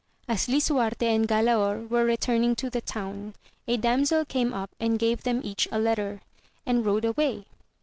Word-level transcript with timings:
As 0.27 0.47
Lisuarte 0.47 1.03
and 1.03 1.27
Galaor 1.27 1.87
were 1.87 2.03
returning 2.03 2.55
to 2.55 2.71
the 2.71 2.81
town, 2.81 3.35
a 3.67 3.77
damsel 3.77 4.25
came 4.25 4.51
up 4.51 4.71
and 4.79 4.97
gave 4.97 5.21
them 5.21 5.41
each 5.43 5.67
a 5.71 5.77
letter, 5.77 6.21
and 6.65 6.83
rode 6.83 7.05
away. 7.05 7.45